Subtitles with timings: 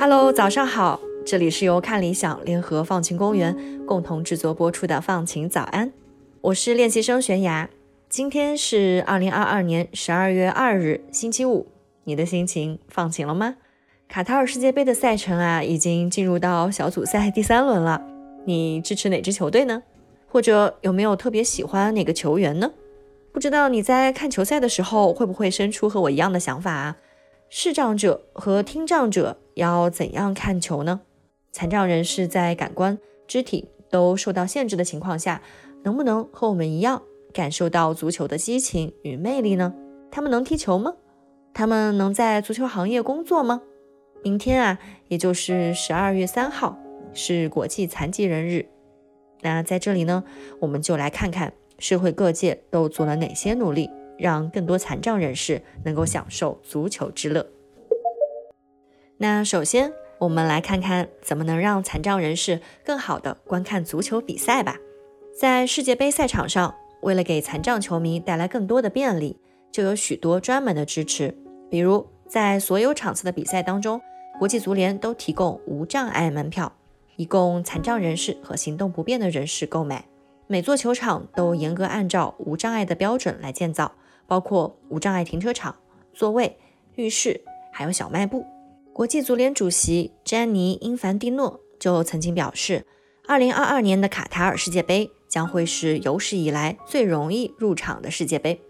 [0.00, 5.92] Hello，早上好，这里是由看理想联合放晴公园共同制作播出的放晴早安，
[6.40, 7.68] 我是练习生悬崖。
[8.08, 11.66] 今天是二零二二年十二月二日，星期五，
[12.04, 13.56] 你的心情放晴了吗？
[14.08, 18.02] 卡塔尔世界杯的赛程啊，已经进入到小组赛第三轮了。
[18.46, 19.82] 你支持哪支球队呢？
[20.26, 22.70] 或者有没有特别喜欢哪个球员呢？
[23.32, 26.96] 不知道你在看球赛的时候会不会生出和我一样的想法啊？
[27.50, 31.02] 视障者和听障者要怎样看球呢？
[31.52, 35.42] 残障人士在感官、肢体都受到限制的情况下，
[35.82, 37.02] 能不能和我们一样
[37.34, 39.74] 感受到足球的激情与魅力呢？
[40.10, 40.94] 他们能踢球吗？
[41.52, 43.60] 他们能在足球行业工作吗？
[44.22, 46.78] 明天啊，也就是十二月三号，
[47.12, 48.66] 是国际残疾人日。
[49.42, 50.24] 那在这里呢，
[50.60, 53.90] 我们就来看看社会各界都做了哪些努力。
[54.18, 57.46] 让更多残障人士能够享受足球之乐。
[59.18, 64.76] 那首先，我们来看看怎么能让残障人士更好的观看足球比赛吧。
[65.38, 69.38] 在世界杯赛场上，为了给残障球迷带来更多的便利，
[69.70, 71.32] 就有许多专门的支持。
[71.70, 74.00] 比如，在所有场次的比赛当中，
[74.38, 76.72] 国际足联都提供无障碍门票，
[77.16, 80.06] 以供残障人士和行动不便的人士购买。
[80.46, 83.92] 每座球场都严格按照无障碍的标准来建造。
[84.28, 85.74] 包括无障碍停车场、
[86.12, 86.58] 座位、
[86.96, 87.40] 浴室，
[87.72, 88.44] 还有小卖部。
[88.92, 92.84] 国际足联主席詹尼·因凡蒂诺就曾经表示
[93.26, 98.60] ，2022年的卡塔尔世界杯将会是有史以来最容易入场的世界杯。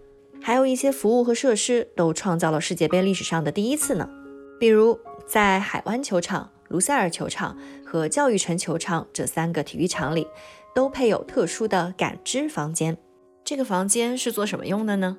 [0.40, 4.08] 还有一些服务和设施都创造了世界杯历史上的第一次呢。
[4.60, 4.96] 比如，
[5.28, 10.26] 在海湾球场、卢塞尔球场和教育城球场这三个体育场里，
[10.74, 12.96] 都配有特殊的感知房间。
[13.44, 15.18] 这个房间是做什么用的呢？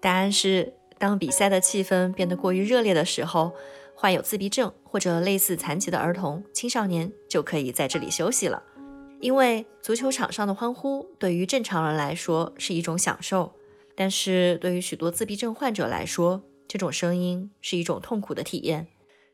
[0.00, 3.52] 答案是，当比赛的气氛变得过于热烈的时候，
[3.94, 8.62] 患有自闭症或者类似残疾的儿童、青少年就可以在这里休息了。
[9.20, 13.52] 因为足球场上的欢呼对于正常人来说是一种享受，
[13.94, 18.86] 但是对于许多自闭症患者来说，这种声音是一种痛苦的体验。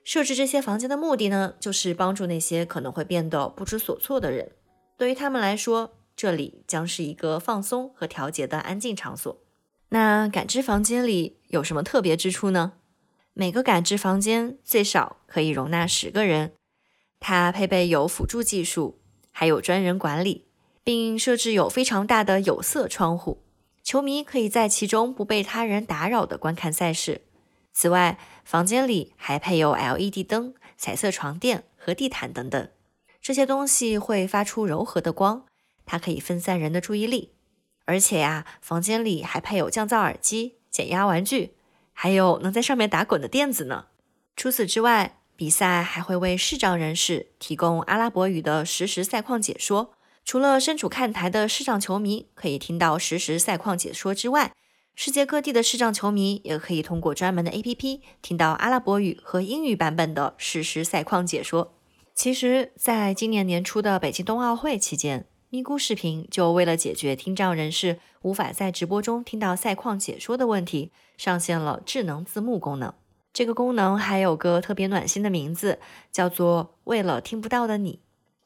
[0.07, 4.53] 设置这些房间的目的呢，就是帮助那些可能会变得不知所措的人。
[4.97, 9.37] 对于他们来说，这里将是一个放松和调节的安静场所。
[9.89, 12.75] 那感知房间里有什么特别之处呢？
[13.35, 16.53] 每个感知房间最少可以容纳十个人，
[17.19, 19.01] 它配备有辅助技术，
[19.33, 20.47] 还有专人管理，
[20.85, 23.43] 并设置有非常大的有色窗户，
[23.83, 27.23] 球迷可以在其中不被他人打扰的观看赛事。
[27.73, 32.69] 此外，房间里还配有 LED 灯、彩色床垫和地毯等等，
[33.21, 35.47] 这些东西会发出柔和的光，
[35.85, 37.33] 它可以分散人的注意力。
[37.87, 41.55] 而且呀，房间里还配有降噪耳机、减压玩具，
[41.93, 43.87] 还有能在上面打滚的垫子呢。
[44.37, 49.93] 除此之外，比赛还会为视障人士提供阿拉伯语的实时赛况解说。
[50.25, 54.53] 除了身处看台的视障球迷可以听到实时赛况解说之外，
[54.99, 61.75] 世界各地的视障球迷也可以通过专门的 APP 听到阿拉伯语和英语版本的实时赛况解说。
[62.15, 65.27] 其实，在今年年初的北京冬奥会期间。
[65.51, 72.95] 咪咕视频就为了解决听障人士无法在直播中听到赛况解说的问题，上线了智能字幕功能。
[73.35, 75.79] 这个功能还有个特别暖心的名字，
[76.11, 78.01] 叫做“为了听不到的你”。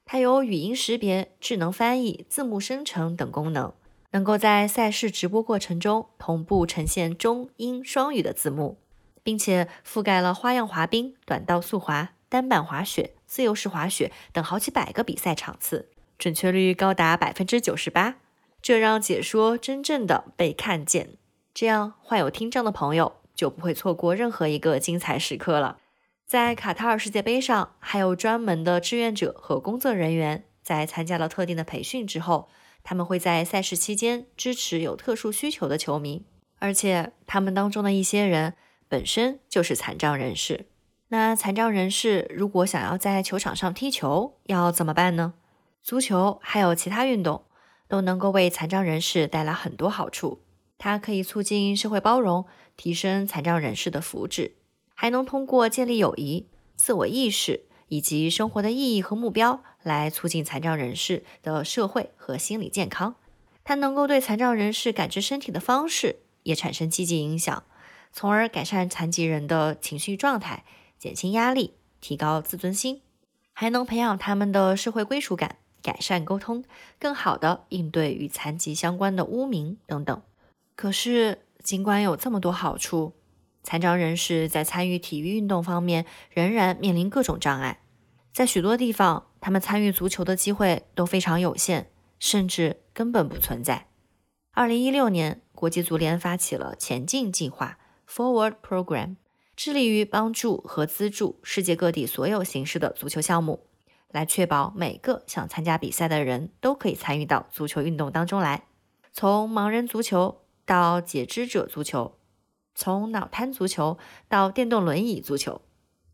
[0.05, 3.73] 它有语音识别、智能翻译、字幕生成等功能，
[4.13, 8.79] 能够在赛事直播过程中同步呈现中英双语的字幕，
[9.23, 15.89] 并且覆盖了花样滑冰、短道速滑、单板滑雪、自由式滑雪等好几百个比赛场次。
[16.19, 18.17] 准确率高达百分之九十八，
[18.61, 21.17] 这让解说真正的被看见。
[21.55, 25.79] 这样，患有听障的朋友就不会错过任何一个精彩时刻了。
[26.27, 32.49] 在卡塔尔世界杯上，还有专门的志愿者和工作人员，在参加了特定的培训之后，
[32.83, 36.25] 他们会在赛事期间支持有特殊需求的球迷，
[36.59, 38.55] 而且他们当中的一些人
[38.89, 40.67] 本身就是残障人士。
[41.09, 45.35] 那残障人士如果想要在球场上踢球，要怎么办呢？
[45.83, 47.45] 足球还有其他运动
[47.89, 50.43] 都能够为残障人士带来很多好处。
[50.79, 52.47] 它可以促进社会包容，
[52.77, 54.53] 提升残障人士的福祉，
[54.95, 63.15] 还能通过建立友谊、自我意识以及生活的意义和目标来促进残障人士的社会和心理健康。
[63.63, 67.63] 它能够对残障人士感知身体的方式也产生积极影响，
[68.13, 70.65] 从而改善残疾人的情绪状态，
[70.99, 73.03] 减轻压力，提高自尊心，
[73.53, 76.65] 还能培养他们的社会归属感，改善沟通，
[76.99, 80.23] 更好的应对与残疾相关的污名等等。
[80.75, 83.13] 可是，尽管有这么多好处，
[83.63, 87.81] 残障人士在参与体育运动方面仍然面临各种障碍。
[88.33, 91.87] 在许多地方，他们参与足球的机会都非常有限，
[92.19, 93.87] 甚至根本不存在。
[94.53, 97.79] 二零一六年，国际足联发起了前进计划
[98.09, 99.17] （Forward Program），
[99.57, 103.67] 致力于帮助和资助世界各地所有形式的足球项目，
[104.09, 108.65] 来确保每个想参加比赛的人都可以参与到足球运动当中来。
[109.13, 112.19] 从盲人足球到截肢者足球，
[112.75, 113.99] 从脑瘫足球
[114.29, 115.63] 到电动轮椅足球。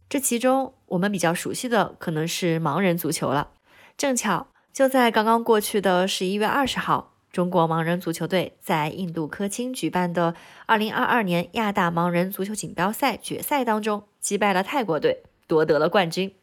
[0.09, 3.51] 这其中，我们比较熟悉的可能是盲人足球了。
[3.97, 10.35] 正巧就在刚刚过去的十一月二十号，中国盲人足球队在印度科钦举办的
[10.67, 16.35] 二零二二年亚大盲人足球锦标赛决赛当中，击败了泰国队，夺得了冠军，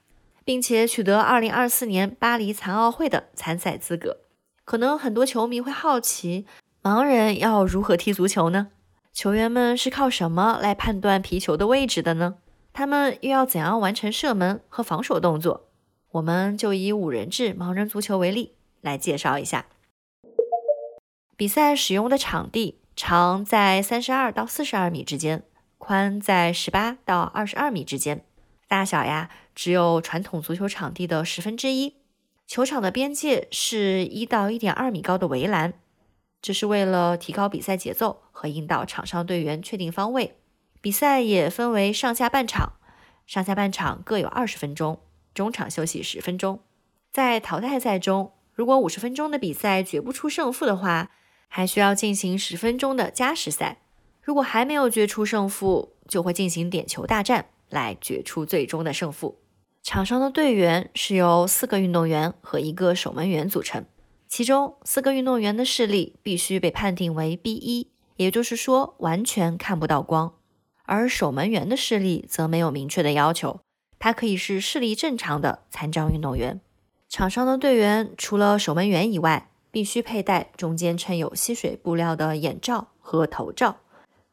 [0.43, 4.17] 并且取得二零二四年巴黎残奥会的参赛资格。
[4.65, 6.45] 可能很多球迷会好奇，
[6.81, 8.67] 盲人要如何踢足球呢？
[9.13, 12.35] 球员们是靠什么来判断皮球的位置的呢？
[12.73, 15.69] 他们又要怎样完成射门和防守动作？
[16.13, 19.67] 我们就以五人制盲人足球为例来介绍一下。
[21.37, 25.43] 比赛使用的场地长在三十二到四十二米之间，
[25.77, 28.25] 宽在十八到二十二米之间，
[28.67, 31.97] 大小呀只有传统足球场地的十分之一。
[32.47, 35.73] 球场的边界是一到一点二米高的围栏，
[36.41, 40.35] 这是为了提高比赛节奏和引导场上队员确定方位。
[40.83, 42.73] 比赛也分为上下半场，
[43.25, 44.99] 上下半场各有二十分钟，
[45.33, 46.59] 中场休息十分钟。
[47.09, 51.11] 在淘汰赛中，如果五十分钟的比赛决不出胜负的话，
[51.47, 53.83] 还需要进行十分钟的加时赛。
[54.21, 59.39] 如果还没有决出胜负，就会进行点球大战来决出最终的胜负。
[59.81, 63.85] 场上的队员是由四个运动员和一个守门员组成，
[64.27, 67.87] 其中四个运动员的视力必须被判定为 B 一，
[68.17, 70.33] 也就是说完全看不到光。
[70.85, 73.61] 而守门员的视力则没有明确的要求，
[73.99, 76.59] 他可以是视力正常的残障运动员。
[77.09, 83.77] 场上的队员除了守门员以外，必须佩戴中间衬有吸水布料的眼罩和头罩。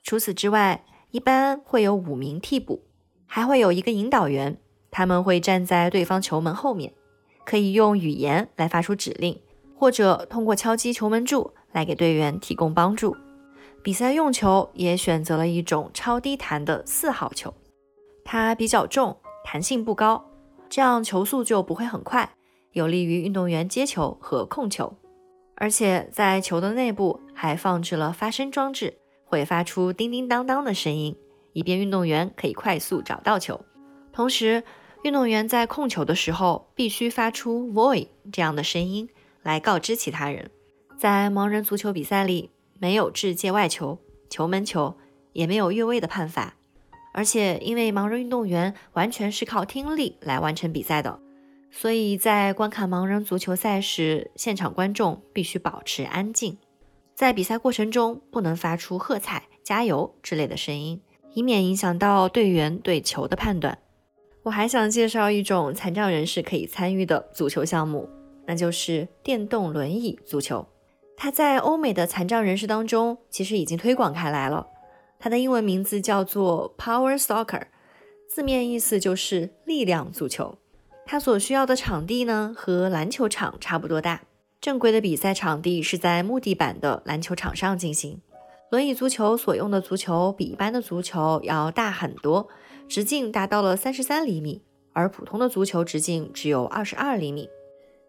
[0.03, 2.83] 除此之外，一般会有五名替补，
[3.27, 4.59] 还会有一个引导员，
[4.91, 6.93] 他们会站在对方球门后面，
[7.45, 9.41] 可以用语言来发出指令，
[9.77, 13.17] 或者通过敲击球门柱来给队员提供帮助。
[13.83, 17.55] 比赛用球也选择了一种超低弹的四号球，
[18.25, 20.23] 它比较重，弹性不高，
[20.69, 22.35] 这样球速就不会很快，
[22.73, 24.95] 有利于运动员接球和控球。
[25.55, 31.17] 而且在球的内部还放置了发声装置，会发出叮叮当当的声音，
[31.55, 33.59] 以便运动员可以快速找到球。
[34.13, 34.63] 同时，
[35.05, 39.09] 运动员在控球的时候必须发出 “void” 这样的声音
[39.43, 40.51] 来告知其他人。
[40.99, 42.51] 在盲人足球比赛里。
[42.81, 43.99] 没有掷界外球、
[44.31, 44.97] 球门球，
[45.35, 46.57] 也没有越位的判罚。
[47.13, 51.21] 而且，因为盲人运动员完全是靠听力来完成比赛的，
[51.71, 56.57] 所以在观看盲人足球赛时，现场观众必须保持安静，
[57.15, 61.03] 在比赛过程中不能发出喝彩、加油之类的声音，
[61.35, 63.77] 以免影响到队员对球的判断。
[64.45, 68.09] 我还想介绍一种残障人士可以参与的足球项目，
[68.47, 70.67] 那就是电动轮椅足球。
[71.23, 74.69] 它在欧美的残障人士当中其实已经推广开来了。
[75.19, 77.65] 它的英文名字叫做 Power Soccer，
[78.27, 80.57] 字面意思就是力量足球。
[81.05, 84.23] 它所需要的场地呢和篮球场差不多大。
[84.63, 88.23] 正规的比赛场地是在木地板的篮球场上进行。
[88.71, 92.49] 轮椅足球所用的足球比一般的足球要大很多，
[92.89, 94.63] 直径达到了三十三厘米，
[94.95, 97.51] 而普通的足球直径只有二十二厘米。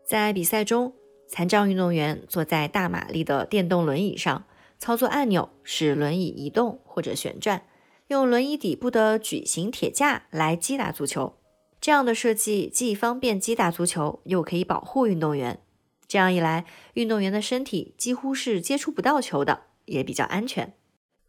[0.06, 0.94] 在比赛中。
[1.32, 4.44] 残障运动员坐在大马力的电动轮椅上，
[4.78, 7.64] 操作按钮使轮椅移动或者旋转，
[8.10, 11.38] 用轮椅底部的矩形铁架来击打足球。
[11.80, 15.62] 这样的设计既方便击打足球，又可以保护运动员。
[16.06, 20.74] 这样一来，运动员的身体几乎是接触不到球的，也比较安全。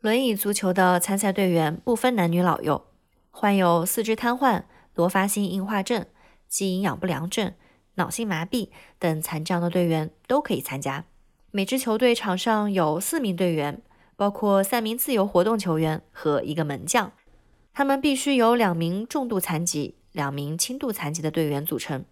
[0.00, 2.88] 轮椅足球的参赛队员不分男女老幼，
[3.30, 6.04] 患有四肢瘫痪、多发性硬化症、
[6.49, 7.54] 肌营养不良症。
[7.94, 8.68] 脑性麻痹
[8.99, 11.04] 等残障的队员都可以参加。
[11.50, 13.82] 每支球队场上有四名队员，
[14.16, 17.12] 包括三名自由活动球员和一个门将。
[17.75, 22.04] 他们必须由两名重度残疾、两名轻度残疾的队员组成。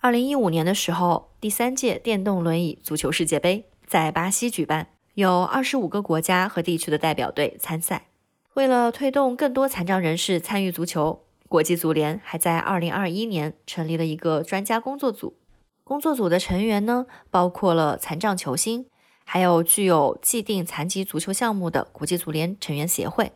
[0.00, 8.08] 二零一五年的时候，第三届电动轮椅足球世界杯在巴西举办，有二十五个国家和地区的代表队参赛。
[8.54, 11.24] 为了推动更多残障人士参与足球。
[11.52, 15.36] 国际足联还在2021年成立了一个专家工作组，
[15.84, 18.86] 工作组的成员呢，包括了残障球星，
[19.26, 23.32] 还有具有既定残疾足球项目的国际足联成员协会。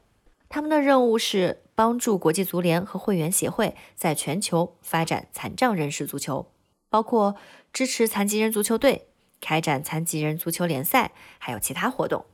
[0.49, 6.51] 他们的任务是帮助国际足联和会员协会在全球发展残障人士足球，
[6.89, 7.37] 包括
[7.71, 9.09] 支持残疾人足球队、
[9.43, 12.25] 开展残疾人足球联赛，还有其他活动。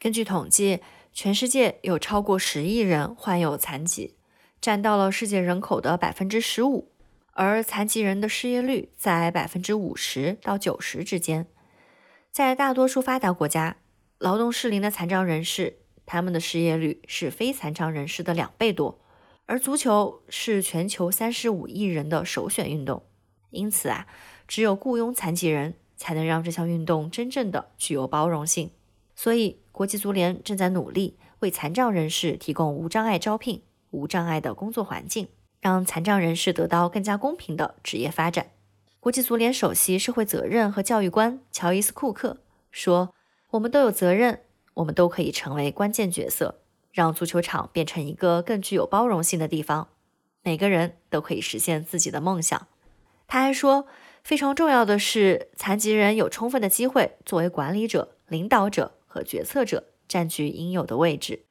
[0.00, 0.80] 根据统计，
[1.12, 4.15] 全世界有超过十亿人患有残疾。
[4.66, 6.90] 占到了世界人口的百分之十五，
[7.30, 11.46] 而残疾人的失业率在百分之五十到九十之间。
[12.32, 13.76] 在大多数发达国家，
[14.18, 18.98] 劳动适龄的残障人士，他们的失业率是非残障人士的两倍多。
[19.44, 23.04] 而足球是全球三十五亿人的首选运动，
[23.50, 24.08] 因此啊，
[24.48, 28.72] 只有雇佣残疾人才能让这项运动真正的具有包容性。
[29.14, 33.62] 所以，国际足联正在努力为残障人士提供无障碍招聘。
[33.90, 35.28] 无障碍的工作环境，
[35.60, 38.50] 让残障人士得到更加公平的职业发展。
[39.00, 42.38] 国际足联首席社会责任和教育官乔伊斯·库克
[42.70, 43.14] 说
[43.50, 44.40] ：“我们都有责任，
[44.74, 49.88] 我们都可以成为关键角色，让足球场变成一个更具有包容性的地方。
[50.42, 52.66] 每个人都可以实现自己的梦想。”
[53.28, 53.86] 他还说
[54.22, 61.44] ：“非常重要的是，残疾人有充分的机会作为管理者、领导者和决策者，占据应有的位置。”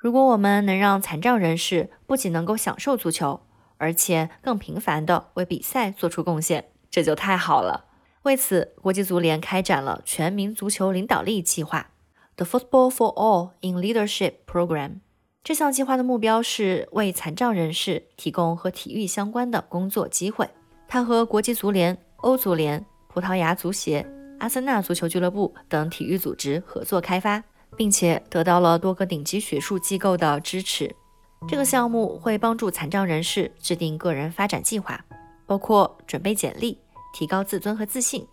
[0.00, 3.42] 如果我们能让残障人士不仅能够享受足球，
[3.76, 7.84] 而且更频繁地为比赛做出贡献，这就太好了。
[8.22, 11.90] 为此，国际足联开展了全民足球领导力计划
[12.36, 15.00] （The Football for All in Leadership Program）。
[15.44, 20.48] 这项计划的目标是为残障人士提供和体育相关的工作机会。
[20.88, 24.06] 它和国际足联、欧足联、葡萄牙足协、
[24.38, 27.44] 阿森纳足球俱乐部等体育组织合作开发。
[27.76, 30.94] 并且得到了多个顶级学术机构的支持。
[31.48, 35.02] 这个项目会帮助残障人士制定个人发展计划，
[35.46, 36.76] 包括准备简历、
[37.14, 38.26] 提高自尊和自信、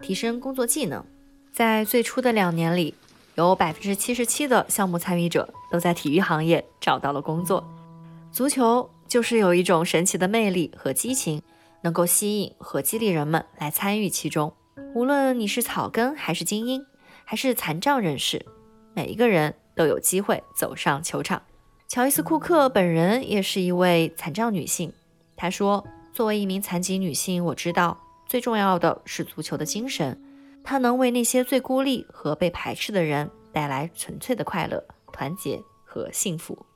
[0.00, 1.04] 提升工作技能。
[1.52, 2.94] 在最初的两年里，
[3.34, 7.66] 有百分之七十七的项目参与者都在体育行业找到了工作。
[8.30, 11.42] 足球就是有一种神奇的魅力和激情，
[11.82, 14.52] 能够吸引和激励人们来参与其中。
[14.94, 16.84] 无论你是草根还是精英，
[17.24, 18.44] 还是残障人士。
[18.94, 21.42] 每一个人都有机会走上球场。
[21.88, 24.92] 乔伊斯·库克本人也是一位残障女性。
[25.36, 30.20] 她说：“作为一名残疾女性，我知道最重要的是足球的精神，
[30.62, 36.66] 它能为那些最孤立和被排斥的人带来纯粹的快乐、团结和幸福。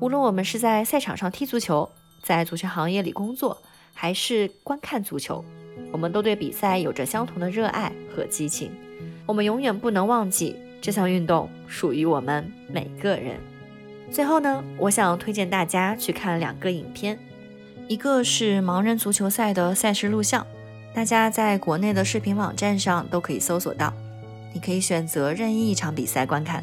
[0.00, 1.88] 无论我们是在赛场上踢足球，
[2.22, 3.56] 在足球行业里工作，
[3.92, 5.44] 还是观看足球，
[5.92, 8.72] 我们都对比赛有着相同的热爱和激情。
[9.26, 13.40] 我们永远不能忘记。”这项运动属于我们每个人。
[14.10, 17.18] 最后呢，我想推荐大家去看两个影片，
[17.88, 20.46] 一个是盲人足球赛的赛事录像，
[20.92, 23.94] 大家在国内的视频网站上都可以搜索到，
[24.52, 26.62] 你可以选择任意一场比赛观看；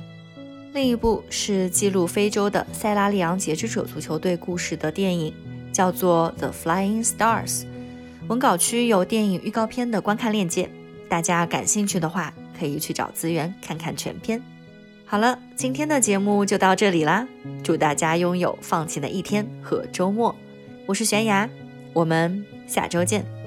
[0.72, 5.34] 另一部是记录非洲的塞拉利昂截肢者足球队故事的电影，
[5.74, 7.62] 叫做《The Flying Stars》。
[8.28, 10.70] 文稿区有电影预告片的观看链接，
[11.10, 12.32] 大家感兴趣的话。
[12.62, 14.40] 可以去找资源看看全篇。
[15.04, 17.28] 好了，今天的节目就到这里啦！
[17.64, 20.36] 祝大家拥有放晴的一天和周末。
[20.86, 21.50] 我是悬崖，
[21.92, 23.41] 我们下周见。